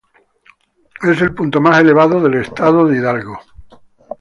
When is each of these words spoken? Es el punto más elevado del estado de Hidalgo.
Es 1.03 1.21
el 1.21 1.35
punto 1.35 1.61
más 1.61 1.79
elevado 1.79 2.19
del 2.21 2.41
estado 2.41 2.87
de 2.87 2.97
Hidalgo. 2.97 3.37